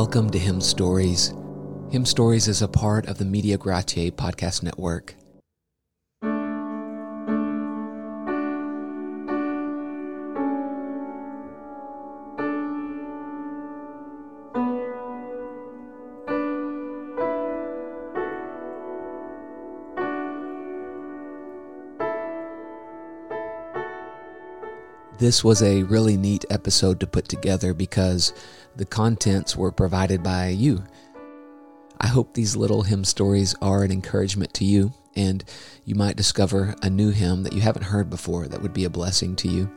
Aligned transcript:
Welcome 0.00 0.30
to 0.30 0.38
Hymn 0.38 0.60
Stories. 0.60 1.34
Hymn 1.90 2.04
Stories 2.04 2.46
is 2.46 2.62
a 2.62 2.68
part 2.68 3.08
of 3.08 3.18
the 3.18 3.24
Media 3.24 3.58
Gratiae 3.58 4.12
podcast 4.12 4.62
network. 4.62 5.16
This 25.18 25.42
was 25.42 25.60
a 25.62 25.82
really 25.82 26.16
neat 26.16 26.44
episode 26.48 27.00
to 27.00 27.06
put 27.08 27.28
together 27.28 27.74
because 27.74 28.32
the 28.78 28.86
contents 28.86 29.56
were 29.56 29.72
provided 29.72 30.22
by 30.22 30.48
you. 30.48 30.84
I 32.00 32.06
hope 32.06 32.32
these 32.32 32.54
little 32.54 32.82
hymn 32.82 33.04
stories 33.04 33.54
are 33.60 33.82
an 33.82 33.90
encouragement 33.90 34.54
to 34.54 34.64
you, 34.64 34.92
and 35.16 35.44
you 35.84 35.96
might 35.96 36.14
discover 36.14 36.76
a 36.80 36.88
new 36.88 37.10
hymn 37.10 37.42
that 37.42 37.52
you 37.52 37.60
haven't 37.60 37.82
heard 37.82 38.08
before 38.08 38.46
that 38.46 38.62
would 38.62 38.72
be 38.72 38.84
a 38.84 38.90
blessing 38.90 39.34
to 39.36 39.48
you. 39.48 39.68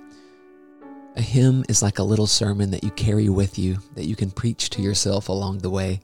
A 1.15 1.21
hymn 1.21 1.65
is 1.67 1.81
like 1.81 1.97
a 1.97 2.03
little 2.03 2.27
sermon 2.27 2.69
that 2.71 2.83
you 2.83 2.91
carry 2.91 3.27
with 3.27 3.57
you 3.57 3.79
that 3.95 4.05
you 4.05 4.15
can 4.15 4.29
preach 4.29 4.69
to 4.69 4.83
yourself 4.83 5.29
along 5.29 5.57
the 5.57 5.71
way. 5.71 5.99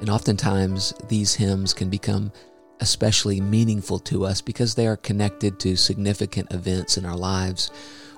And 0.00 0.10
oftentimes, 0.10 0.92
these 1.08 1.34
hymns 1.34 1.72
can 1.72 1.88
become 1.88 2.32
especially 2.80 3.40
meaningful 3.40 3.98
to 3.98 4.24
us 4.24 4.40
because 4.40 4.74
they 4.74 4.86
are 4.86 4.96
connected 4.96 5.58
to 5.60 5.76
significant 5.76 6.52
events 6.52 6.96
in 6.96 7.04
our 7.04 7.16
lives 7.16 7.70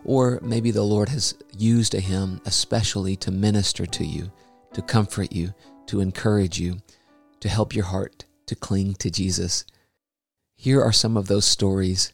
or 0.07 0.39
maybe 0.41 0.71
the 0.71 0.85
Lord 0.85 1.09
has 1.09 1.35
used 1.59 1.95
a 1.95 2.01
hymn 2.01 2.41
especially 2.47 3.17
to 3.17 3.33
minister 3.33 3.85
to 3.87 4.05
you, 4.05 4.31
to 4.73 4.81
comfort 4.81 5.33
you, 5.33 5.53
to 5.87 6.01
encourage 6.01 6.61
you, 6.61 6.79
to 7.41 7.49
help 7.49 7.75
your 7.75 7.87
heart 7.87 8.25
to 8.47 8.55
cling 8.55 8.95
to 8.95 9.11
Jesus. 9.11 9.65
Here 10.55 10.81
are 10.81 10.93
some 10.93 11.17
of 11.17 11.27
those 11.27 11.45
stories. 11.45 12.13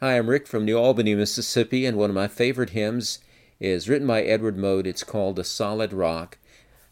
Hi, 0.00 0.18
I'm 0.18 0.28
Rick 0.28 0.48
from 0.48 0.64
New 0.64 0.76
Albany, 0.76 1.14
Mississippi, 1.14 1.86
and 1.86 1.96
one 1.96 2.10
of 2.10 2.16
my 2.16 2.26
favorite 2.26 2.70
hymns 2.70 3.20
is 3.60 3.88
written 3.88 4.08
by 4.08 4.22
Edward 4.22 4.58
Mote. 4.58 4.88
It's 4.88 5.04
called 5.04 5.38
A 5.38 5.44
Solid 5.44 5.92
Rock. 5.92 6.36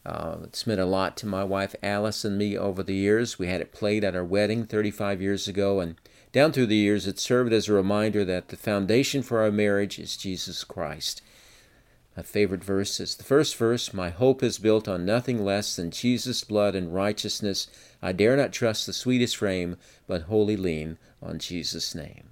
Uh, 0.07 0.37
it's 0.45 0.67
meant 0.67 0.81
a 0.81 0.85
lot 0.85 1.17
to 1.17 1.27
my 1.27 1.43
wife 1.43 1.75
Alice 1.83 2.25
and 2.25 2.37
me 2.37 2.59
over 2.59 2.83
the 2.83 2.95
years. 2.95 3.39
We 3.39 3.47
had 3.47 3.63
it 3.63 3.73
played 3.73 4.05
at 4.05 4.15
our 4.15 4.25
wedding 4.25 4.67
35 4.67 5.23
years 5.23 5.49
ago, 5.49 5.81
and 5.81 5.97
down 6.33 6.53
through 6.53 6.67
the 6.67 6.77
years, 6.77 7.07
it 7.07 7.19
served 7.19 7.53
as 7.53 7.69
a 7.69 7.73
reminder 7.73 8.25
that 8.25 8.49
the 8.49 8.57
foundation 8.57 9.23
for 9.23 9.41
our 9.41 9.51
marriage 9.51 9.99
is 9.99 10.17
Jesus 10.17 10.63
Christ. 10.63 11.23
My 12.17 12.23
favorite 12.23 12.63
verse 12.63 13.01
is 13.01 13.17
the 13.17 13.25
first 13.25 13.57
verse 13.57 13.93
My 13.93 14.11
hope 14.11 14.43
is 14.43 14.59
built 14.59 14.87
on 14.87 15.07
nothing 15.07 15.45
less 15.45 15.75
than 15.75 15.91
Jesus' 15.91 16.45
blood 16.45 16.75
and 16.75 16.95
righteousness. 16.95 17.67
I 18.03 18.13
dare 18.13 18.37
not 18.37 18.53
trust 18.53 18.87
the 18.87 18.93
sweetest 18.93 19.37
frame, 19.37 19.77
but 20.07 20.23
wholly 20.23 20.57
lean 20.57 20.99
on 21.23 21.39
Jesus' 21.39 21.95
name. 21.95 22.31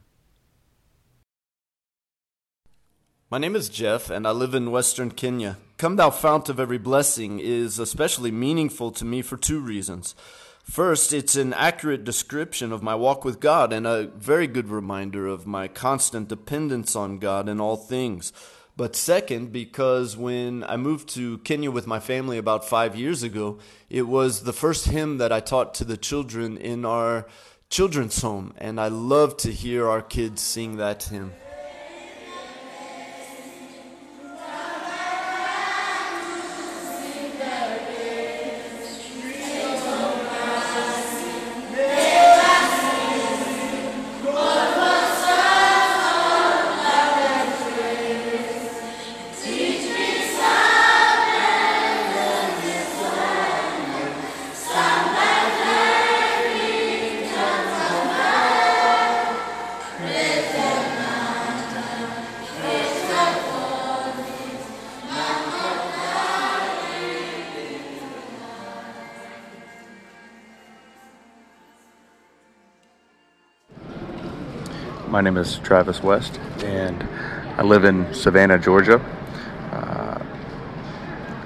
My 3.30 3.38
name 3.38 3.56
is 3.56 3.70
Jeff, 3.70 4.10
and 4.10 4.26
I 4.26 4.30
live 4.30 4.54
in 4.54 4.70
western 4.70 5.10
Kenya. 5.10 5.56
Come 5.82 5.96
Thou 5.96 6.10
Fount 6.10 6.48
of 6.48 6.60
Every 6.60 6.78
Blessing 6.78 7.40
is 7.40 7.80
especially 7.80 8.30
meaningful 8.30 8.92
to 8.92 9.04
me 9.04 9.20
for 9.20 9.36
two 9.36 9.58
reasons. 9.58 10.14
First, 10.62 11.12
it's 11.12 11.34
an 11.34 11.52
accurate 11.54 12.04
description 12.04 12.70
of 12.70 12.84
my 12.84 12.94
walk 12.94 13.24
with 13.24 13.40
God 13.40 13.72
and 13.72 13.84
a 13.84 14.06
very 14.14 14.46
good 14.46 14.68
reminder 14.68 15.26
of 15.26 15.44
my 15.44 15.66
constant 15.66 16.28
dependence 16.28 16.94
on 16.94 17.18
God 17.18 17.48
in 17.48 17.60
all 17.60 17.74
things. 17.74 18.32
But 18.76 18.94
second, 18.94 19.50
because 19.50 20.16
when 20.16 20.62
I 20.62 20.76
moved 20.76 21.08
to 21.16 21.38
Kenya 21.38 21.72
with 21.72 21.88
my 21.88 21.98
family 21.98 22.38
about 22.38 22.64
five 22.64 22.94
years 22.94 23.24
ago, 23.24 23.58
it 23.90 24.02
was 24.02 24.44
the 24.44 24.52
first 24.52 24.86
hymn 24.86 25.18
that 25.18 25.32
I 25.32 25.40
taught 25.40 25.74
to 25.74 25.84
the 25.84 25.96
children 25.96 26.58
in 26.58 26.84
our 26.84 27.26
children's 27.70 28.22
home, 28.22 28.54
and 28.56 28.80
I 28.80 28.86
love 28.86 29.36
to 29.38 29.50
hear 29.50 29.88
our 29.88 30.00
kids 30.00 30.42
sing 30.42 30.76
that 30.76 31.02
hymn. 31.02 31.32
My 75.12 75.20
name 75.20 75.36
is 75.36 75.58
Travis 75.58 76.02
West, 76.02 76.40
and 76.64 77.02
I 77.58 77.62
live 77.64 77.84
in 77.84 78.14
Savannah, 78.14 78.58
Georgia. 78.58 78.98
Uh, 79.70 80.18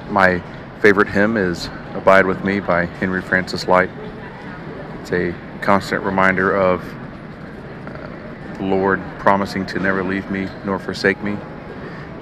my 0.08 0.40
favorite 0.80 1.08
hymn 1.08 1.36
is 1.36 1.68
Abide 1.92 2.26
with 2.26 2.44
Me 2.44 2.60
by 2.60 2.84
Henry 2.84 3.20
Francis 3.20 3.66
Lyte. 3.66 3.90
It's 5.00 5.10
a 5.10 5.34
constant 5.62 6.04
reminder 6.04 6.54
of 6.54 6.80
uh, 7.88 8.56
the 8.58 8.62
Lord 8.62 9.02
promising 9.18 9.66
to 9.66 9.80
never 9.80 10.04
leave 10.04 10.30
me 10.30 10.46
nor 10.64 10.78
forsake 10.78 11.20
me, 11.20 11.36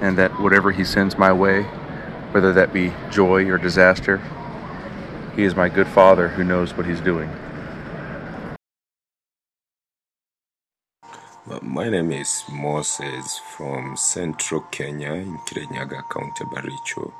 and 0.00 0.16
that 0.16 0.40
whatever 0.40 0.70
He 0.72 0.82
sends 0.82 1.18
my 1.18 1.30
way, 1.30 1.64
whether 2.30 2.54
that 2.54 2.72
be 2.72 2.90
joy 3.10 3.50
or 3.50 3.58
disaster, 3.58 4.18
He 5.36 5.42
is 5.42 5.54
my 5.54 5.68
good 5.68 5.88
Father 5.88 6.28
who 6.28 6.42
knows 6.42 6.74
what 6.74 6.86
He's 6.86 7.02
doing. 7.02 7.28
My 11.46 11.90
name 11.90 12.10
is 12.12 12.42
Moses 12.50 13.36
from 13.36 13.98
central 13.98 14.62
Kenya 14.70 15.12
in 15.12 15.36
Kirinyaga 15.40 16.08
County, 16.08 16.42
Baricho. 16.44 17.12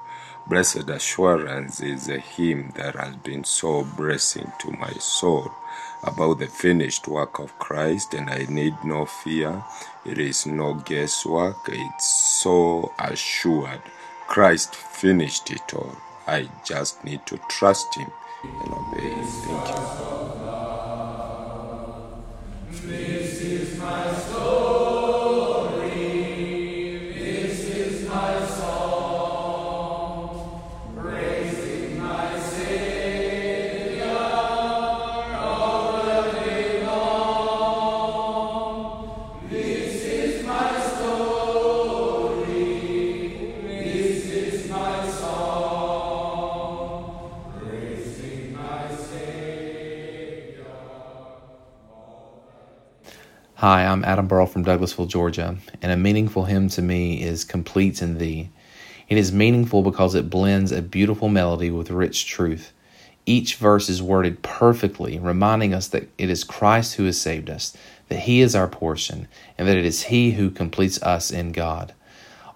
Blessed 0.47 0.89
Assurance 0.89 1.83
is 1.83 2.09
a 2.09 2.21
hymn 2.21 2.73
that 2.75 2.97
has 2.97 3.17
been 3.17 3.45
so 3.45 3.85
blessing 3.85 4.51
to 4.61 4.71
my 4.71 4.91
soul 4.95 5.53
about 6.05 6.39
the 6.39 6.47
finished 6.47 7.07
work 7.07 7.39
of 7.39 7.59
Christ, 7.59 8.15
and 8.15 8.31
I 8.31 8.47
need 8.49 8.73
no 8.83 9.05
fear. 9.05 9.63
It 10.07 10.19
is 10.19 10.47
no 10.47 10.73
guesswork, 10.73 11.59
it's 11.69 12.41
so 12.41 12.95
assured. 12.99 13.83
Christ 14.27 14.75
finished 14.75 15.51
it 15.51 15.75
all. 15.75 15.99
I 16.27 16.49
just 16.65 17.05
need 17.05 17.27
to 17.27 17.39
trust 17.51 17.95
Him 17.95 18.11
and 18.43 18.73
obey 18.73 19.11
Him. 19.11 19.27
Thank 22.73 23.09
you. 23.09 23.14
Hi, 53.67 53.87
I'm 53.87 54.05
Adam 54.05 54.27
Burrell 54.27 54.45
from 54.45 54.63
Douglasville, 54.63 55.09
Georgia, 55.09 55.57
and 55.81 55.91
a 55.91 55.97
meaningful 55.97 56.45
hymn 56.45 56.69
to 56.69 56.83
me 56.83 57.23
is 57.23 57.45
Complete 57.45 58.03
in 58.03 58.19
Thee. 58.19 58.51
It 59.09 59.17
is 59.17 59.33
meaningful 59.33 59.83
because 59.83 60.15
it 60.15 60.29
blends 60.29 60.71
a 60.71 60.83
beautiful 60.83 61.31
melody 61.31 61.71
with 61.71 61.91
rich 61.91 62.27
truth. 62.27 62.75
Each 63.25 63.57
verse 63.57 63.89
is 63.89 64.03
worded 64.03 64.43
perfectly, 64.43 65.19
reminding 65.19 65.73
us 65.73 65.89
that 65.89 66.11
it 66.19 66.29
is 66.29 66.45
Christ 66.45 66.97
who 66.97 67.07
has 67.07 67.19
saved 67.19 67.49
us, 67.49 67.75
that 68.09 68.19
He 68.19 68.43
is 68.43 68.55
our 68.55 68.69
portion, 68.69 69.29
and 69.57 69.67
that 69.67 69.79
it 69.79 69.87
is 69.87 70.03
He 70.03 70.33
who 70.33 70.51
completes 70.51 71.03
us 71.03 71.31
in 71.31 71.51
God. 71.53 71.95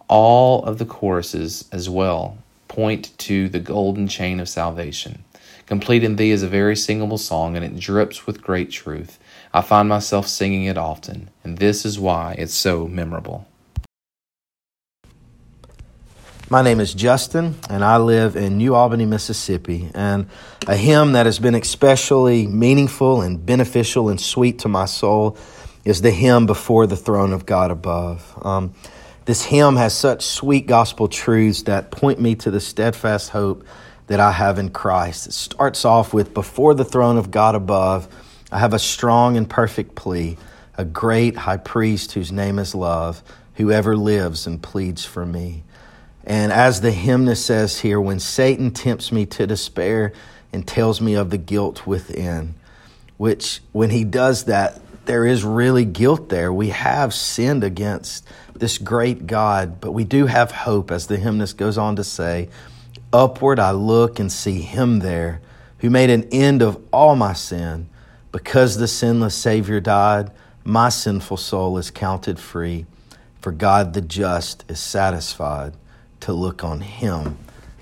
All 0.08 0.62
of 0.64 0.76
the 0.76 0.84
choruses, 0.84 1.66
as 1.72 1.88
well, 1.88 2.37
point 2.69 3.16
to 3.20 3.49
the 3.49 3.61
golden 3.61 4.08
chain 4.08 4.40
of 4.40 4.49
salvation. 4.50 5.25
Complete 5.64 6.04
in 6.04 6.16
Thee 6.16 6.32
is 6.32 6.43
a 6.43 6.49
very 6.49 6.76
singable 6.76 7.16
song, 7.16 7.56
and 7.56 7.64
it 7.64 7.81
drips 7.81 8.26
with 8.26 8.43
great 8.43 8.70
truth. 8.70 9.19
I 9.53 9.62
find 9.62 9.89
myself 9.89 10.29
singing 10.29 10.65
it 10.65 10.77
often, 10.77 11.31
and 11.43 11.59
this 11.59 11.85
is 11.85 11.99
why 11.99 12.35
it's 12.39 12.55
so 12.55 12.87
memorable. 12.87 13.47
My 16.50 16.62
name 16.62 16.81
is 16.81 16.95
Justin, 16.95 17.56
and 17.69 17.85
I 17.85 17.99
live 17.99 18.35
in 18.35 18.56
New 18.56 18.75
Albany, 18.75 19.05
Mississippi. 19.05 19.91
And 19.95 20.29
a 20.67 20.77
hymn 20.77 21.12
that 21.12 21.27
has 21.27 21.39
been 21.39 21.55
especially 21.55 22.47
meaningful 22.47 23.21
and 23.21 23.45
beneficial 23.45 24.09
and 24.09 24.19
sweet 24.19 24.61
to 24.61 24.69
my 24.69 24.87
soul 24.87 25.37
is 25.85 26.00
the 26.00 26.11
hymn 26.11 26.47
Before 26.47 26.87
the 26.87 26.97
Throne 26.97 27.35
of 27.35 27.45
God 27.45 27.71
Above. 27.71 28.39
Um, 28.43 28.73
this 29.27 29.45
hymn 29.45 29.77
has 29.77 29.93
such 29.93 30.25
sweet 30.25 30.67
gospel 30.67 31.06
truths 31.06 31.65
that 31.65 31.91
point 31.91 32.19
me 32.19 32.35
to 32.37 32.50
the 32.50 32.61
steadfast 32.61 33.29
hope 33.29 33.67
that 34.06 34.19
I 34.19 34.33
have 34.33 34.59
in 34.59 34.71
Christ. 34.71 35.27
It 35.27 35.33
starts 35.35 35.85
off 35.85 36.15
with 36.15 36.33
Before 36.33 36.73
the 36.73 36.85
throne 36.85 37.19
of 37.19 37.31
God 37.31 37.55
above, 37.55 38.09
I 38.50 38.59
have 38.59 38.73
a 38.73 38.79
strong 38.79 39.37
and 39.37 39.49
perfect 39.49 39.95
plea, 39.95 40.39
a 40.77 40.85
great 40.85 41.37
high 41.37 41.59
priest 41.59 42.12
whose 42.12 42.33
name 42.33 42.59
is 42.59 42.75
love, 42.75 43.23
whoever 43.55 43.97
lives 43.97 44.47
and 44.47 44.62
pleads 44.62 45.05
for 45.05 45.27
me. 45.27 45.65
And 46.25 46.53
as 46.53 46.81
the 46.81 46.93
hymnist 46.93 47.45
says 47.45 47.81
here, 47.81 48.00
when 48.00 48.21
Satan 48.21 48.71
tempts 48.71 49.12
me 49.12 49.27
to 49.27 49.47
despair 49.47 50.12
and 50.53 50.67
tells 50.67 51.00
me 51.00 51.15
of 51.15 51.31
the 51.31 51.39
guilt 51.39 51.87
within, 51.87 52.55
which 53.17 53.61
when 53.73 53.91
he 53.91 54.05
does 54.05 54.45
that, 54.45 54.81
there 55.06 55.27
is 55.27 55.43
really 55.43 55.85
guilt 55.85 56.29
there. 56.29 56.53
We 56.53 56.69
have 56.69 57.15
sinned 57.15 57.65
against 57.65 58.27
this 58.55 58.79
great 58.79 59.27
God, 59.27 59.81
but 59.81 59.93
we 59.93 60.05
do 60.05 60.27
have 60.27 60.50
hope, 60.50 60.91
as 60.91 61.06
the 61.06 61.17
hymnist 61.17 61.56
goes 61.56 61.79
on 61.79 61.97
to 61.97 62.05
say. 62.05 62.50
Upward 63.12 63.59
I 63.59 63.71
look 63.71 64.19
and 64.19 64.31
see 64.31 64.61
him 64.61 64.99
there 64.99 65.41
who 65.79 65.89
made 65.91 66.11
an 66.11 66.29
end 66.31 66.61
of 66.61 66.83
all 66.93 67.17
my 67.17 67.33
sin. 67.33 67.89
Because 68.30 68.76
the 68.76 68.88
sinless 68.88 69.34
Savior 69.34 69.80
died, 69.80 70.30
my 70.64 70.88
sinful 70.88 71.38
soul 71.38 71.78
is 71.78 71.90
counted 71.90 72.38
free. 72.38 72.86
For 73.40 73.52
God 73.52 73.94
the 73.94 74.00
just 74.00 74.64
is 74.69 74.80
satisfied 74.80 75.75
to 76.20 76.32
look 76.32 76.62
on 76.62 76.80
him 76.80 77.38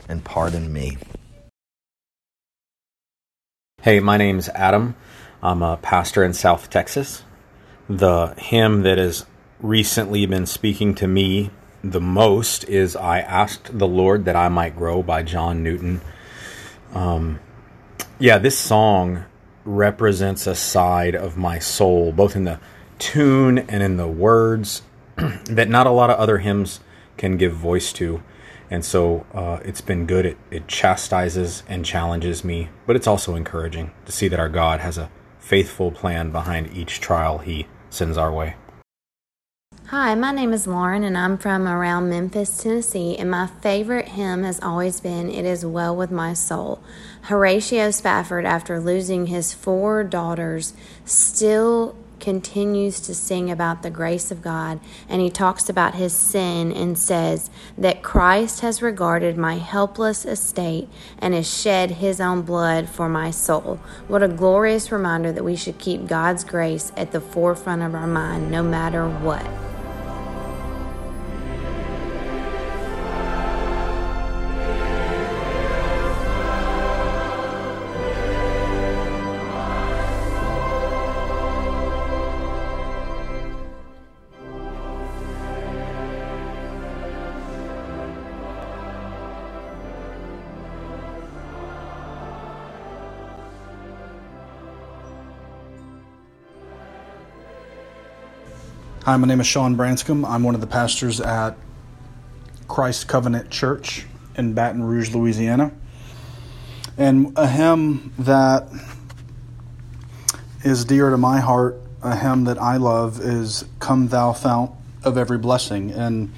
and 0.09 0.25
pardon 0.25 0.73
me. 0.73 0.99
Hey, 3.83 4.01
my 4.01 4.17
name's 4.17 4.49
Adam. 4.51 4.95
I'm 5.43 5.63
a 5.63 5.77
pastor 5.77 6.23
in 6.25 6.33
South 6.33 6.71
Texas. 6.71 7.23
The 7.89 8.35
hymn 8.39 8.83
that 8.83 8.99
has 8.99 9.27
recently 9.61 10.27
been 10.27 10.47
speaking 10.47 10.95
to 10.97 11.07
me 11.07 11.51
the 11.83 12.01
most 12.01 12.69
is 12.69 12.97
I 12.97 13.21
Asked 13.21 13.79
the 13.79 13.87
Lord 13.87 14.25
That 14.25 14.35
I 14.35 14.49
Might 14.49 14.77
Grow 14.77 15.03
by 15.03 15.23
John 15.23 15.63
Newton. 15.63 16.01
Um, 16.93 17.39
yeah, 18.19 18.39
this 18.39 18.59
song 18.59 19.25
represents 19.67 20.47
a 20.47 20.55
side 20.55 21.15
of 21.15 21.37
my 21.37 21.59
soul, 21.59 22.13
both 22.13 22.37
in 22.37 22.45
the 22.45 22.61
tune 22.99 23.59
and 23.59 23.83
in 23.83 23.97
the 23.97 24.09
words, 24.09 24.83
that 25.17 25.69
not 25.69 25.87
a 25.87 25.91
lot 25.91 26.11
of 26.11 26.19
other 26.19 26.39
hymns 26.39 26.81
can 27.17 27.37
give 27.37 27.53
voice 27.53 27.93
to. 27.95 28.23
And 28.71 28.85
so 28.85 29.27
uh, 29.33 29.61
it's 29.65 29.81
been 29.81 30.07
good. 30.07 30.27
It, 30.27 30.39
it 30.51 30.69
chastises 30.69 31.63
and 31.69 31.85
challenges 31.85 32.45
me, 32.45 32.69
but 32.87 32.97
it's 32.97 33.07
also 33.07 33.35
encouraging 33.35 33.93
to 34.07 34.13
see 34.13 34.29
that 34.29 34.41
our 34.41 34.49
God 34.49 34.81
has 34.81 34.99
a 34.99 35.11
faithful 35.39 35.93
plan 35.93 36.33
behind 36.33 36.73
each 36.75 37.01
trial 37.01 37.39
he 37.39 37.67
sends 37.91 38.19
our 38.19 38.33
way. 38.33 38.57
Hi, 39.91 40.17
my 40.17 40.33
name 40.33 40.53
is 40.53 40.67
Lauren, 40.67 41.05
and 41.05 41.17
I'm 41.17 41.39
from 41.39 41.69
around 41.69 42.09
Memphis, 42.09 42.61
Tennessee. 42.61 43.17
And 43.17 43.31
my 43.31 43.47
favorite 43.47 44.09
hymn 44.09 44.43
has 44.43 44.61
always 44.61 44.99
been 44.99 45.31
It 45.31 45.45
Is 45.45 45.65
Well 45.65 45.95
With 45.95 46.11
My 46.11 46.35
Soul. 46.35 46.83
Horatio 47.23 47.93
Spafford, 47.93 48.45
after 48.45 48.81
losing 48.81 49.27
his 49.27 49.55
four 49.55 50.03
daughters, 50.03 50.73
still 51.05 51.95
continues 52.19 52.99
to 53.03 53.15
sing 53.15 53.49
about 53.49 53.85
the 53.85 53.91
grace 53.91 54.33
of 54.33 54.43
God 54.43 54.81
and 55.07 55.21
he 55.21 55.29
talks 55.29 55.69
about 55.69 55.95
his 55.95 56.15
sin 56.15 56.73
and 56.73 56.99
says 56.99 57.51
that 57.77 58.03
Christ 58.03 58.61
has 58.61 58.81
regarded 58.81 59.37
my 59.37 59.57
helpless 59.59 60.25
estate 60.25 60.89
and 61.19 61.35
has 61.35 61.47
shed 61.47 61.91
his 61.91 62.19
own 62.19 62.41
blood 62.41 62.89
for 62.89 63.09
my 63.09 63.31
soul. 63.31 63.79
What 64.09 64.23
a 64.23 64.29
glorious 64.29 64.91
reminder 64.91 65.31
that 65.31 65.45
we 65.45 65.57
should 65.57 65.79
keep 65.79 66.07
God's 66.07 66.43
grace 66.43 66.91
at 66.97 67.13
the 67.13 67.21
forefront 67.21 67.83
of 67.83 67.95
our 67.95 68.07
mind 68.07 68.51
no 68.51 68.63
matter 68.63 69.07
what. 69.07 69.47
Hi, 99.07 99.17
my 99.17 99.29
name 99.29 99.41
is 99.41 99.47
Sean 99.47 99.77
Branscombe. 99.77 100.25
I'm 100.25 100.43
one 100.43 100.57
of 100.57 100.61
the 100.61 100.67
pastors 100.67 101.21
at 101.21 101.57
Christ 102.67 103.07
Covenant 103.07 103.51
Church 103.51 104.05
in 104.35 104.53
Baton 104.53 104.83
Rouge, 104.83 105.15
Louisiana. 105.15 105.71
And 106.99 107.33
a 107.37 107.47
hymn 107.47 108.13
that 108.19 108.69
is 110.65 110.85
dear 110.85 111.11
to 111.11 111.17
my 111.17 111.39
heart, 111.39 111.81
a 112.03 112.17
hymn 112.17 112.47
that 112.47 112.61
I 112.61 112.79
love, 112.79 113.21
is 113.21 113.65
Come 113.79 114.09
Thou 114.09 114.33
Fount 114.33 114.73
of 115.05 115.17
Every 115.17 115.39
Blessing. 115.39 115.93
And 115.93 116.33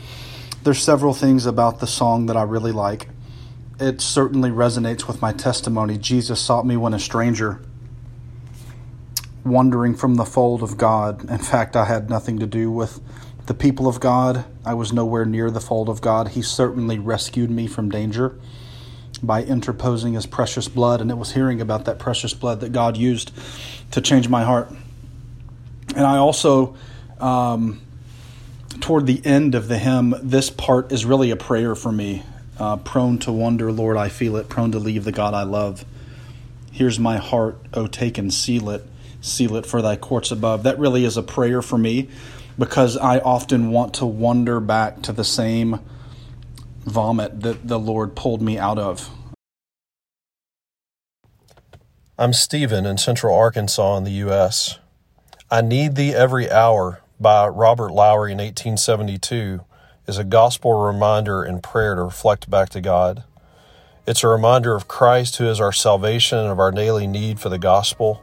there's 0.62 0.82
several 0.82 1.14
things 1.14 1.46
about 1.46 1.80
the 1.80 1.86
song 1.86 2.26
that 2.26 2.36
I 2.36 2.42
really 2.42 2.72
like. 2.72 3.08
It 3.80 4.02
certainly 4.02 4.50
resonates 4.50 5.08
with 5.08 5.22
my 5.22 5.32
testimony. 5.32 5.96
Jesus 5.96 6.38
sought 6.38 6.66
me 6.66 6.76
when 6.76 6.92
a 6.92 6.98
stranger 6.98 7.62
wandering 9.44 9.94
from 9.94 10.16
the 10.16 10.24
fold 10.24 10.62
of 10.62 10.76
God. 10.76 11.28
In 11.30 11.38
fact, 11.38 11.76
I 11.76 11.84
had 11.84 12.10
nothing 12.10 12.38
to 12.38 12.46
do 12.46 12.70
with 12.70 13.00
the 13.46 13.54
people 13.54 13.88
of 13.88 13.98
God. 14.00 14.44
I 14.64 14.74
was 14.74 14.92
nowhere 14.92 15.24
near 15.24 15.50
the 15.50 15.60
fold 15.60 15.88
of 15.88 16.00
God. 16.00 16.28
He 16.28 16.42
certainly 16.42 16.98
rescued 16.98 17.50
me 17.50 17.66
from 17.66 17.90
danger 17.90 18.38
by 19.22 19.42
interposing 19.42 20.12
his 20.12 20.26
precious 20.26 20.68
blood, 20.68 21.00
and 21.00 21.10
it 21.10 21.16
was 21.16 21.32
hearing 21.32 21.60
about 21.60 21.86
that 21.86 21.98
precious 21.98 22.34
blood 22.34 22.60
that 22.60 22.72
God 22.72 22.96
used 22.96 23.32
to 23.90 24.00
change 24.00 24.28
my 24.28 24.44
heart. 24.44 24.70
And 25.96 26.06
I 26.06 26.18
also, 26.18 26.76
um, 27.18 27.80
toward 28.80 29.06
the 29.06 29.24
end 29.24 29.54
of 29.54 29.68
the 29.68 29.78
hymn, 29.78 30.14
this 30.22 30.50
part 30.50 30.92
is 30.92 31.04
really 31.04 31.30
a 31.30 31.36
prayer 31.36 31.74
for 31.74 31.90
me. 31.90 32.22
Uh, 32.58 32.76
prone 32.76 33.18
to 33.18 33.32
wonder, 33.32 33.72
Lord, 33.72 33.96
I 33.96 34.08
feel 34.08 34.36
it, 34.36 34.48
prone 34.48 34.72
to 34.72 34.78
leave 34.78 35.04
the 35.04 35.12
God 35.12 35.32
I 35.32 35.44
love. 35.44 35.84
Here's 36.70 36.98
my 36.98 37.16
heart, 37.16 37.58
oh, 37.72 37.86
take 37.86 38.18
and 38.18 38.32
seal 38.32 38.70
it 38.70 38.84
seal 39.20 39.56
it 39.56 39.66
for 39.66 39.82
thy 39.82 39.96
courts 39.96 40.30
above. 40.30 40.62
That 40.62 40.78
really 40.78 41.04
is 41.04 41.16
a 41.16 41.22
prayer 41.22 41.62
for 41.62 41.78
me 41.78 42.08
because 42.58 42.96
I 42.96 43.18
often 43.18 43.70
want 43.70 43.94
to 43.94 44.06
wander 44.06 44.60
back 44.60 45.02
to 45.02 45.12
the 45.12 45.24
same 45.24 45.80
vomit 46.84 47.40
that 47.42 47.68
the 47.68 47.78
Lord 47.78 48.16
pulled 48.16 48.42
me 48.42 48.58
out 48.58 48.78
of. 48.78 49.10
I'm 52.18 52.32
Stephen 52.32 52.84
in 52.84 52.98
Central 52.98 53.34
Arkansas 53.34 53.96
in 53.96 54.04
the 54.04 54.10
U.S. 54.10 54.78
I 55.50 55.60
Need 55.60 55.94
Thee 55.94 56.14
Every 56.14 56.50
Hour 56.50 57.00
by 57.20 57.46
Robert 57.46 57.92
Lowry 57.92 58.32
in 58.32 58.38
1872 58.38 59.60
is 60.08 60.18
a 60.18 60.24
gospel 60.24 60.84
reminder 60.84 61.42
and 61.42 61.62
prayer 61.62 61.94
to 61.94 62.02
reflect 62.02 62.50
back 62.50 62.70
to 62.70 62.80
God. 62.80 63.22
It's 64.06 64.24
a 64.24 64.28
reminder 64.28 64.74
of 64.74 64.88
Christ, 64.88 65.36
who 65.36 65.46
is 65.46 65.60
our 65.60 65.72
salvation 65.72 66.38
and 66.38 66.48
of 66.48 66.58
our 66.58 66.72
daily 66.72 67.06
need 67.06 67.38
for 67.38 67.50
the 67.50 67.58
gospel 67.58 68.22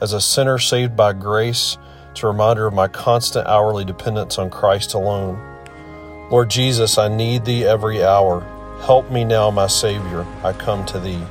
as 0.00 0.12
a 0.12 0.20
sinner 0.20 0.58
saved 0.58 0.96
by 0.96 1.12
grace, 1.12 1.78
it's 2.10 2.22
a 2.22 2.26
reminder 2.26 2.66
of 2.66 2.74
my 2.74 2.88
constant 2.88 3.46
hourly 3.46 3.84
dependence 3.84 4.38
on 4.38 4.50
Christ 4.50 4.94
alone. 4.94 5.38
Lord 6.30 6.50
Jesus, 6.50 6.98
I 6.98 7.08
need 7.08 7.44
Thee 7.44 7.64
every 7.64 8.02
hour. 8.02 8.40
Help 8.82 9.10
me 9.10 9.24
now, 9.24 9.50
my 9.50 9.66
Savior. 9.66 10.26
I 10.42 10.52
come 10.52 10.84
to 10.86 10.98
Thee. 10.98 11.22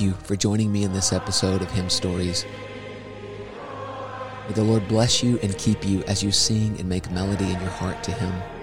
You 0.00 0.12
for 0.12 0.36
joining 0.36 0.72
me 0.72 0.84
in 0.84 0.92
this 0.92 1.12
episode 1.12 1.62
of 1.62 1.70
Hymn 1.70 1.88
Stories. 1.88 2.44
May 4.46 4.52
the 4.52 4.62
Lord 4.62 4.86
bless 4.88 5.22
you 5.22 5.38
and 5.42 5.56
keep 5.56 5.86
you 5.86 6.02
as 6.04 6.22
you 6.22 6.32
sing 6.32 6.78
and 6.78 6.88
make 6.88 7.10
melody 7.10 7.44
in 7.44 7.60
your 7.60 7.70
heart 7.70 8.02
to 8.04 8.12
Him. 8.12 8.55